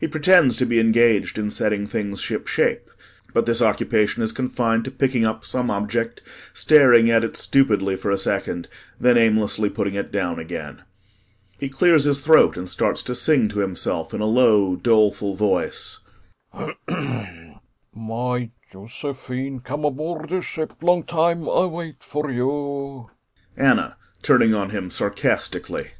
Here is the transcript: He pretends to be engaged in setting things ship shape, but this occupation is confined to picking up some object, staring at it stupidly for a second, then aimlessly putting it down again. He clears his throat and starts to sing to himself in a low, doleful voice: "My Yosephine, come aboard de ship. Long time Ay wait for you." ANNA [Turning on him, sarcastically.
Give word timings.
He 0.00 0.06
pretends 0.08 0.58
to 0.58 0.66
be 0.66 0.80
engaged 0.80 1.38
in 1.38 1.48
setting 1.50 1.86
things 1.86 2.20
ship 2.20 2.46
shape, 2.46 2.90
but 3.32 3.46
this 3.46 3.62
occupation 3.62 4.22
is 4.22 4.32
confined 4.32 4.84
to 4.84 4.90
picking 4.90 5.24
up 5.24 5.46
some 5.46 5.70
object, 5.70 6.20
staring 6.52 7.10
at 7.10 7.24
it 7.24 7.38
stupidly 7.38 7.96
for 7.96 8.10
a 8.10 8.18
second, 8.18 8.68
then 9.00 9.16
aimlessly 9.16 9.70
putting 9.70 9.94
it 9.94 10.12
down 10.12 10.38
again. 10.38 10.82
He 11.58 11.70
clears 11.70 12.04
his 12.04 12.20
throat 12.20 12.58
and 12.58 12.68
starts 12.68 13.02
to 13.04 13.14
sing 13.14 13.48
to 13.48 13.60
himself 13.60 14.12
in 14.12 14.20
a 14.20 14.26
low, 14.26 14.76
doleful 14.76 15.36
voice: 15.36 16.00
"My 16.52 17.56
Yosephine, 18.74 19.64
come 19.64 19.86
aboard 19.86 20.28
de 20.28 20.42
ship. 20.42 20.74
Long 20.82 21.02
time 21.04 21.48
Ay 21.48 21.64
wait 21.64 22.02
for 22.04 22.30
you." 22.30 23.08
ANNA 23.56 23.96
[Turning 24.22 24.52
on 24.52 24.68
him, 24.68 24.90
sarcastically. 24.90 25.92